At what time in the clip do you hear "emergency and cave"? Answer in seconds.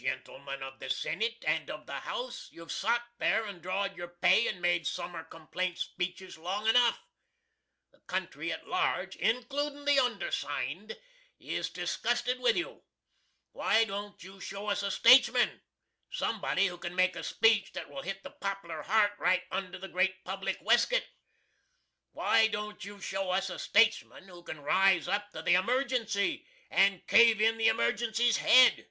25.56-27.40